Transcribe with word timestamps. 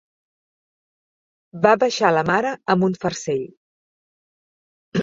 Va 1.67 1.75
baixar 1.85 2.13
la 2.17 2.25
mare 2.33 2.57
amb 2.77 2.89
un 2.91 2.99
farcell 3.07 3.47